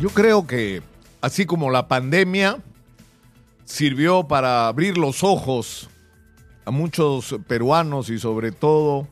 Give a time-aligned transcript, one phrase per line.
[0.00, 0.80] Yo creo que
[1.20, 2.56] así como la pandemia
[3.66, 5.90] sirvió para abrir los ojos
[6.64, 9.06] a muchos peruanos y sobre todo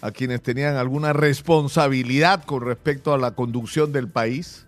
[0.00, 4.64] a quienes tenían alguna responsabilidad con respecto a la conducción del país,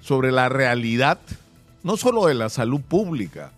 [0.00, 1.18] sobre la realidad,
[1.82, 3.50] no solo de la salud pública,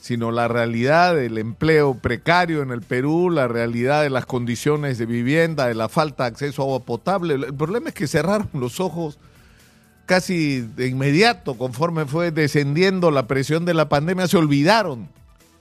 [0.00, 5.04] sino la realidad del empleo precario en el Perú, la realidad de las condiciones de
[5.04, 7.34] vivienda, de la falta de acceso a agua potable.
[7.34, 9.18] El problema es que cerraron los ojos
[10.08, 15.06] casi de inmediato, conforme fue descendiendo la presión de la pandemia, se olvidaron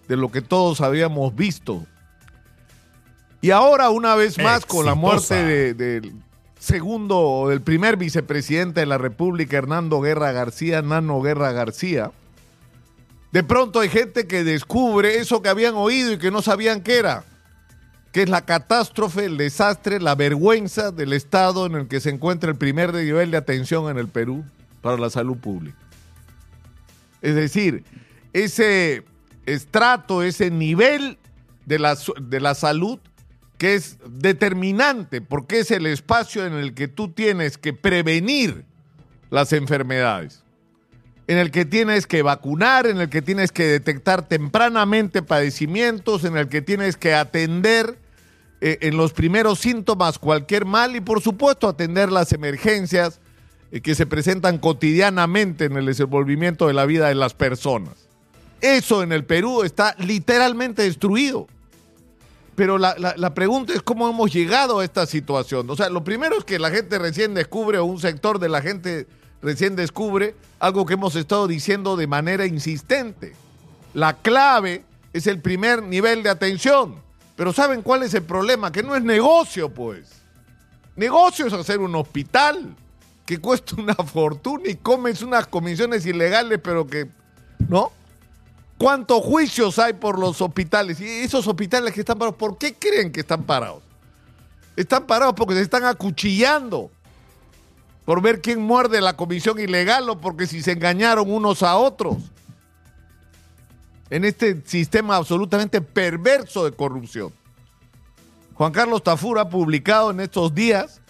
[0.08, 1.86] de lo que todos habíamos visto.
[3.42, 6.14] Y ahora, una vez más, con la muerte del
[6.58, 12.12] segundo o del primer vicepresidente de la República, Hernando Guerra García, Nano Guerra García,
[13.34, 16.98] de pronto hay gente que descubre eso que habían oído y que no sabían qué
[16.98, 17.26] era,
[18.12, 22.50] que es la catástrofe, el desastre, la vergüenza del estado en el que se encuentra
[22.50, 24.44] el primer nivel de atención en el Perú
[24.82, 25.78] para la salud pública.
[27.22, 27.84] Es decir,
[28.34, 29.04] ese
[29.46, 31.18] estrato, ese nivel
[31.66, 33.00] de la, de la salud
[33.58, 38.66] que es determinante porque es el espacio en el que tú tienes que prevenir
[39.30, 40.44] las enfermedades,
[41.28, 46.38] en el que tienes que vacunar, en el que tienes que detectar tempranamente padecimientos, en
[46.38, 47.98] el que tienes que atender
[48.62, 53.20] eh, en los primeros síntomas cualquier mal y por supuesto atender las emergencias
[53.72, 58.08] eh, que se presentan cotidianamente en el desenvolvimiento de la vida de las personas.
[58.62, 61.48] Eso en el Perú está literalmente destruido.
[62.56, 65.70] Pero la, pregunta es cómo hemos llegado a esta situación.
[65.70, 68.64] O sea, lo primero es que la gente recién descubre, o un sector de la
[68.64, 69.06] gente
[69.42, 73.36] recién descubre, algo que hemos estado diciendo de manera insistente.
[73.94, 74.84] La clave
[75.14, 76.96] es el primer nivel de atención.
[77.36, 78.72] Pero ¿saben cuál es el problema?
[78.72, 80.10] Que no es negocio, pues.
[80.96, 82.76] Negocio es hacer un hospital
[83.26, 87.08] que cuesta una fortuna y comes unas comisiones ilegales, pero que,
[87.70, 87.92] ¿no?
[88.78, 91.00] ¿Cuántos juicios hay por los hospitales?
[91.00, 93.84] Y esos hospitales que están parados, ¿por qué creen que están parados?
[94.76, 96.92] Están parados porque se están acuchillando
[98.08, 102.16] por ver quién muerde la comisión ilegal o porque si se engañaron unos a otros.
[104.10, 107.34] En este sistema absolutamente perverso de corrupción.
[108.54, 111.02] Juan Carlos Tafur ha publicado en estos días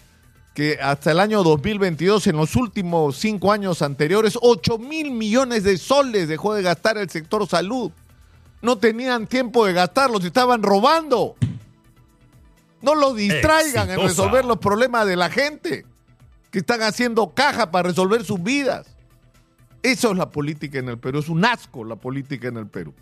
[0.54, 5.78] que hasta el año 2022, en los últimos cinco años anteriores, 8 mil millones de
[5.78, 7.92] soles dejó de gastar el sector salud.
[8.60, 11.36] No tenían tiempo de gastarlos, estaban robando.
[12.82, 15.86] No lo distraigan en resolver los problemas de la gente,
[16.50, 18.86] que están haciendo caja para resolver sus vidas.
[19.82, 22.94] Eso es la política en el Perú, es un asco la política en el Perú.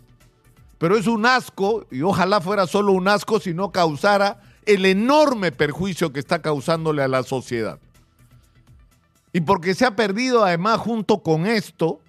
[0.77, 5.51] Pero es un asco, y ojalá fuera solo un asco si no causara el enorme
[5.51, 7.79] perjuicio que está causándole a la sociedad.
[9.33, 11.99] Y porque se ha perdido además junto con esto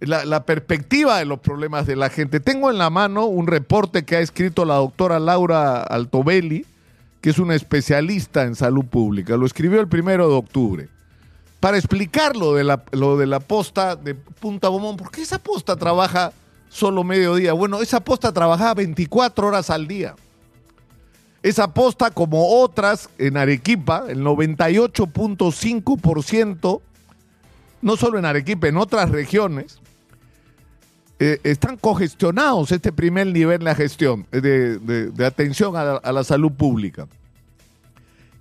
[0.00, 2.40] la, perspectiva de los problemas de la gente.
[2.40, 6.66] Tengo en la mano un reporte que ha escrito la doctora Laura Altobelli,
[7.24, 9.38] que es una especialista en salud pública.
[9.38, 10.90] Lo escribió el primero de octubre.
[11.58, 15.38] Para explicar lo de la, lo de la posta de Punta Bomón, ¿por qué esa
[15.38, 16.34] posta trabaja
[16.68, 17.54] solo mediodía?
[17.54, 20.14] Bueno, esa posta trabajaba 24 horas al día.
[21.42, 26.80] Esa posta, como otras en Arequipa, el 98.5%,
[27.80, 29.80] no solo en Arequipa, en otras regiones,
[31.18, 37.06] eh, están congestionados este primer nivel de gestión, de, atención a la, salud pública.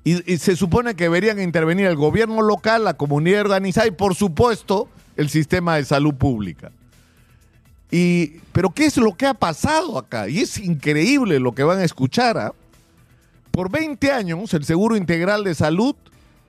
[0.03, 4.15] Y, y, se supone que deberían intervenir el gobierno local, la comunidad organizada y, por
[4.15, 6.71] supuesto, el sistema de salud pública.
[7.91, 10.27] Y, pero ¿qué es lo que ha pasado acá?
[10.27, 12.39] Y es increíble lo que van a escuchar.
[12.39, 12.53] ¿ah?
[13.51, 15.95] Por 20 años, el Seguro Integral de Salud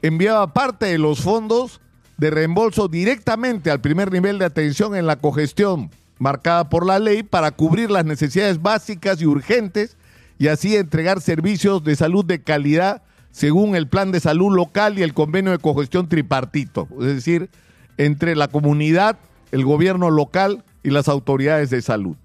[0.00, 1.82] enviaba parte de los fondos
[2.16, 7.22] de reembolso directamente al primer nivel de atención en la cogestión marcada por la ley
[7.22, 9.96] para cubrir las necesidades básicas y urgentes
[10.38, 15.02] y así entregar servicios de salud de calidad según el plan de salud local y
[15.02, 17.50] el convenio de cogestión tripartito, es decir,
[17.96, 19.18] entre la comunidad,
[19.50, 22.16] el gobierno local y las autoridades de salud.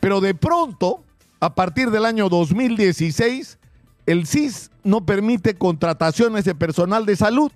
[0.00, 1.02] Pero de pronto,
[1.40, 3.58] a partir del año 2016,
[4.06, 7.52] el CIS no permite contrataciones de personal de salud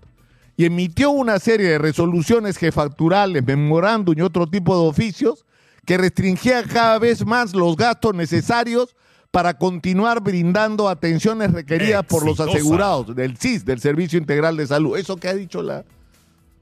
[0.58, 5.46] y emitió una serie de resoluciones jefaturales, memorándum y otro tipo de oficios
[5.86, 8.96] que restringían cada vez más los gastos necesarios
[9.30, 14.98] para continuar brindando atenciones requeridas por los asegurados del CIS, del Servicio Integral de Salud.
[14.98, 15.84] Eso que ha dicho la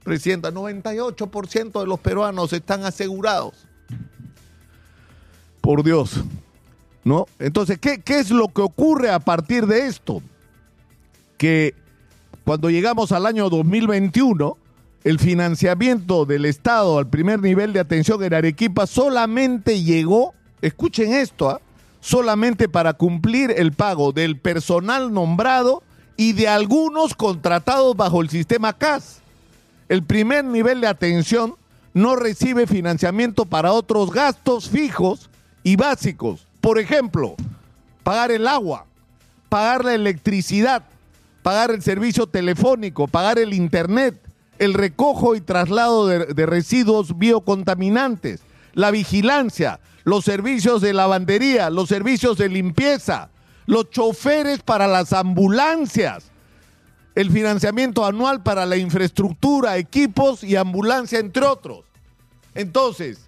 [0.03, 3.65] presidenta, 98% de los peruanos están asegurados.
[5.59, 6.23] Por Dios.
[7.03, 7.25] ¿no?
[7.39, 10.21] Entonces, ¿qué, es lo que ocurre a partir de esto?
[11.37, 11.73] Que
[12.47, 14.57] cuando llegamos al año 2021,
[15.03, 21.49] el financiamiento del Estado al primer nivel de atención en Arequipa solamente llegó, escuchen esto,
[21.49, 21.61] ¿ah?
[21.99, 25.83] solamente para cumplir el pago del personal nombrado
[26.15, 29.19] y de algunos contratados bajo el sistema CAS.
[29.89, 31.55] El primer nivel de atención
[31.93, 35.29] no recibe financiamiento para otros gastos fijos
[35.63, 36.47] y básicos.
[36.61, 37.35] Por ejemplo,
[38.03, 38.85] pagar el agua,
[39.49, 40.83] pagar la electricidad,
[41.47, 44.19] pagar el servicio telefónico, pagar el internet,
[44.59, 48.41] el recojo y traslado de, residuos biocontaminantes,
[48.73, 53.29] la vigilancia, los servicios de lavandería, los servicios de limpieza,
[53.65, 56.31] los choferes para las ambulancias,
[57.15, 61.85] el financiamiento anual para la infraestructura, equipos y ambulancia, entre otros.
[62.55, 63.21] Entonces,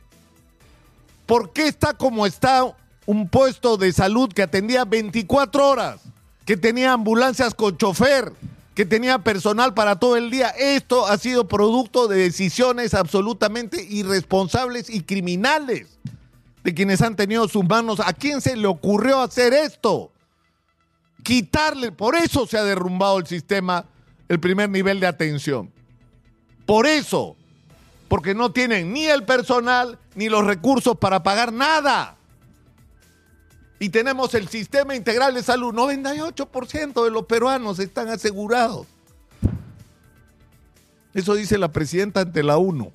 [1.26, 2.66] ¿por qué está como está
[3.06, 6.02] un puesto de salud que atendía 24 horas,
[6.50, 8.34] que tenía ambulancias con chofer,
[8.74, 10.50] que tenía personal para todo el día?
[10.50, 16.00] Esto ha sido producto de decisiones absolutamente irresponsables y criminales
[16.64, 18.00] de quienes han tenido sus manos.
[18.00, 20.12] ¿A quién se le ocurrió hacer esto?
[21.22, 23.86] quitarle, por eso se ha derrumbado el sistema,
[24.28, 25.72] el primer nivel de atención.
[26.66, 27.36] Por eso,
[28.08, 32.16] porque no tienen ni el personal ni los recursos para pagar nada.
[33.80, 38.86] Y tenemos el sistema integral de salud, 98% de los peruanos están asegurados.
[41.14, 42.92] Eso dice la presidenta ante la UNO.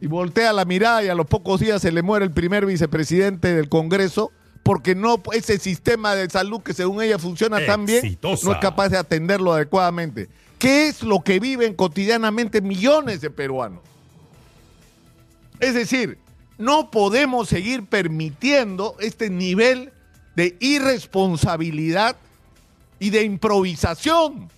[0.00, 3.54] Y voltea la mirada y a los pocos días se le muere el primer vicepresidente
[3.54, 4.30] del Congreso
[4.62, 8.88] porque no ese sistema de salud que según ella funciona tan bien no es capaz
[8.88, 10.28] de atenderlo adecuadamente.
[10.58, 13.80] ¿Qué es lo que viven cotidianamente millones de peruanos?
[15.60, 16.18] Es decir,
[16.58, 19.92] no podemos seguir permitiendo este nivel
[20.34, 22.16] de irresponsabilidad
[22.98, 24.50] y de improvisación.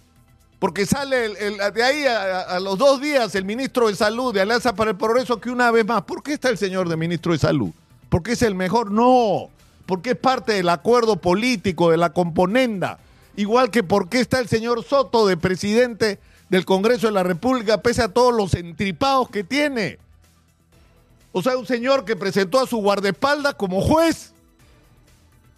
[0.59, 4.75] Porque sale de ahí a, a, los dos días el ministro de Salud de Alianza
[4.75, 7.39] para el Progreso que una vez más, ¿por qué está el señor de ministro de
[7.39, 7.71] Salud?
[8.09, 8.91] ¿Porque es el mejor?
[8.91, 9.51] No,
[9.87, 12.99] porque es parte del acuerdo político, de la componenda.
[13.37, 16.19] Igual que por qué está el señor Soto de presidente
[16.49, 19.99] del Congreso de la República, pese a todos los entripados que tiene.
[21.39, 24.33] O sea, un señor que presentó a su guardaespaldas como juez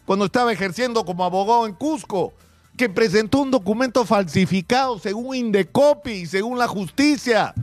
[0.04, 2.34] cuando estaba ejerciendo como abogado en Cusco,
[2.76, 7.54] que presentó un documento falsificado según Indecopi y según la justicia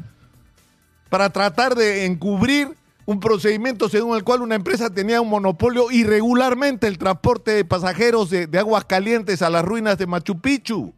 [1.10, 2.76] para tratar de encubrir
[3.06, 8.32] un procedimiento según el cual una empresa tenía un monopolio irregularmente el transporte de pasajeros
[8.32, 10.92] de, aguas calientes a las ruinas de Machu Picchu,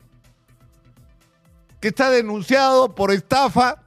[1.81, 3.83] que está denunciado por estafa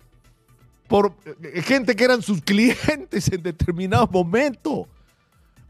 [0.92, 4.86] por eh, gente que eran sus clientes en determinado momento,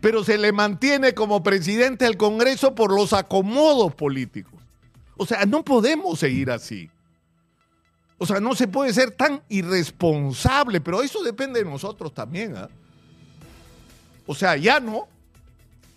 [0.00, 4.60] pero se le mantiene como presidente del Congreso por los acomodos políticos.
[5.16, 6.90] O sea, no podemos seguir así.
[8.18, 12.56] O sea, no se puede ser tan irresponsable, pero eso depende de nosotros también.
[12.56, 12.68] ¿ah?
[14.26, 15.06] O sea, ya no.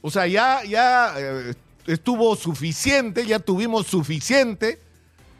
[0.03, 1.55] O sea, ya, ya eh,
[1.87, 4.84] estuvo suficiente, ya tuvimos suficiente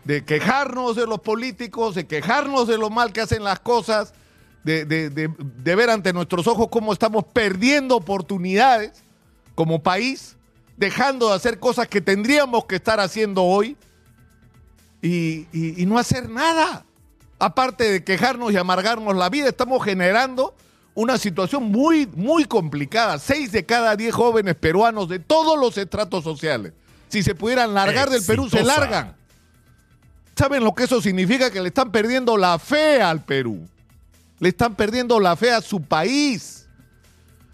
[0.05, 4.13] de quejarnos de los políticos, de quejarnos de lo mal que hacen las cosas,
[4.63, 9.03] de, de ver ante nuestros ojos cómo estamos perdiendo oportunidades
[9.53, 10.37] como país,
[10.77, 13.77] dejando de hacer cosas que tendríamos que estar haciendo hoy
[15.01, 16.85] y, no hacer nada.
[17.37, 20.55] Aparte de quejarnos y amargarnos la vida, estamos generando
[20.93, 23.19] una situación muy, muy complicada.
[23.19, 26.73] Seis de cada diez jóvenes peruanos de todos los estratos sociales,
[27.09, 29.15] si se pudieran largar del Perú, se largan.
[30.35, 31.49] ¿Saben lo que eso significa?
[31.49, 33.67] Que le están perdiendo la fe al Perú.
[34.39, 36.67] Le están perdiendo la fe a su país.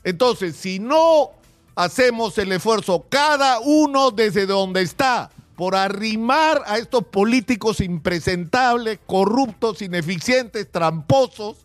[0.04, 1.32] Entonces, si no
[1.76, 9.84] hacemos el esfuerzo, cada uno desde donde está, por arrimar a estos políticos impresentables, corruptos,
[9.84, 11.58] ineficientes, tramposos,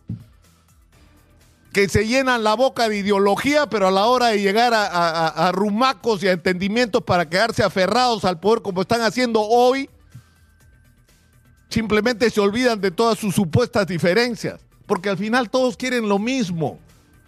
[1.73, 6.21] que se llenan la boca de ideología, pero a la hora de llegar a, rumacos
[6.21, 9.89] y a entendimientos para quedarse aferrados al poder como están haciendo hoy,
[11.69, 16.79] simplemente se olvidan de todas sus supuestas diferencias, porque al final todos quieren lo mismo,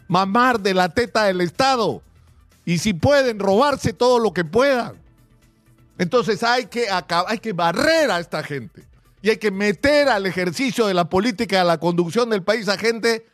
[0.08, 2.02] mamar de la teta del Estado,
[2.66, 4.96] y si pueden, robarse todo lo que puedan.
[5.98, 8.86] Entonces hay que, hay que barrer a esta gente
[9.22, 12.78] y hay que meter al ejercicio de la política, a la conducción del país a
[12.78, 13.26] gente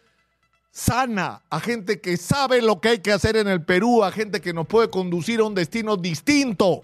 [0.72, 4.42] sana, a gente que sabe lo que hay que hacer en el Perú, a gente
[4.42, 6.84] que nos puede conducir a un destino distinto.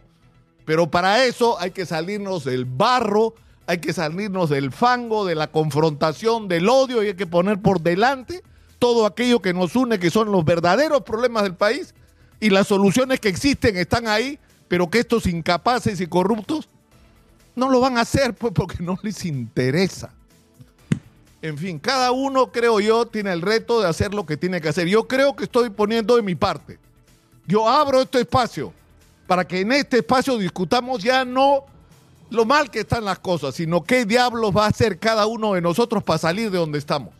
[0.66, 3.34] Pero para eso hay que salirnos del barro,
[3.68, 7.82] hay que salirnos del fango, de la confrontación, del odio y hay que poner por
[7.82, 8.44] delante
[8.80, 11.94] todo aquello que nos une, que son los verdaderos problemas del país
[12.40, 14.40] y las soluciones que existen están ahí
[14.72, 16.70] pero que estos incapaces y corruptos
[17.58, 20.14] no lo van a hacer pues porque no les interesa.
[21.42, 24.70] En fin, cada uno, creo yo, tiene el reto de hacer lo que tiene que
[24.70, 24.88] hacer.
[24.88, 26.80] Yo creo que estoy poniendo de mi parte.
[27.46, 28.72] Yo abro este espacio
[29.28, 31.66] para que en este espacio discutamos ya no
[32.32, 35.62] lo mal que están las cosas, sino qué diablos va a hacer cada uno de
[35.62, 37.14] nosotros para salir de donde estamos.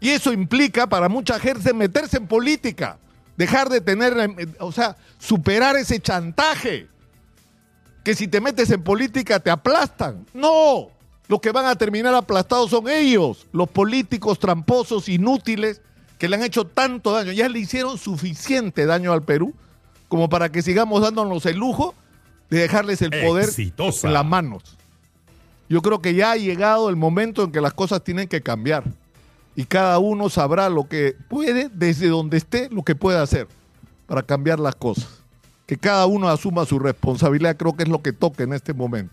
[0.00, 2.98] Y eso implica para mucha gente meterse en política,
[3.36, 6.86] dejar de tener, eh, o sea, superar ese chantaje,
[8.04, 10.24] que si te metes en política te aplastan.
[10.32, 10.90] No,
[11.26, 15.80] los que van a terminar aplastados son ellos, los políticos tramposos, inútiles,
[16.18, 17.32] que le han hecho tanto daño.
[17.32, 19.52] Ya le hicieron suficiente daño al Perú
[20.06, 21.94] como para que sigamos dándonos el lujo
[22.52, 24.06] de dejarles el poder Exitosa.
[24.06, 24.76] en las manos.
[25.70, 28.84] Yo creo que ya ha llegado el momento en que las cosas tienen que cambiar.
[29.56, 33.48] Y cada uno sabrá lo que puede, desde donde esté, lo que puede hacer
[34.06, 35.08] para cambiar las cosas.
[35.66, 39.10] Que cada uno asuma su responsabilidad, creo que es lo que toca en este momento.